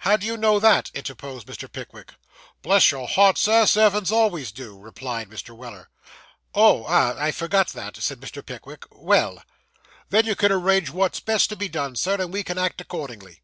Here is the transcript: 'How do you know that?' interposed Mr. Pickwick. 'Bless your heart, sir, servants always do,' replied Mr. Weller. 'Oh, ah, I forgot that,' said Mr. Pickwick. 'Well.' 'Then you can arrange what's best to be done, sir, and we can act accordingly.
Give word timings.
'How 0.00 0.18
do 0.18 0.26
you 0.26 0.36
know 0.36 0.60
that?' 0.60 0.90
interposed 0.92 1.46
Mr. 1.46 1.66
Pickwick. 1.72 2.12
'Bless 2.60 2.90
your 2.90 3.08
heart, 3.08 3.38
sir, 3.38 3.64
servants 3.64 4.12
always 4.12 4.52
do,' 4.52 4.78
replied 4.78 5.30
Mr. 5.30 5.56
Weller. 5.56 5.88
'Oh, 6.54 6.84
ah, 6.86 7.14
I 7.18 7.32
forgot 7.32 7.68
that,' 7.68 7.96
said 7.96 8.20
Mr. 8.20 8.44
Pickwick. 8.44 8.84
'Well.' 8.90 9.42
'Then 10.10 10.26
you 10.26 10.36
can 10.36 10.52
arrange 10.52 10.90
what's 10.90 11.20
best 11.20 11.48
to 11.48 11.56
be 11.56 11.70
done, 11.70 11.96
sir, 11.96 12.16
and 12.20 12.30
we 12.30 12.42
can 12.44 12.58
act 12.58 12.82
accordingly. 12.82 13.40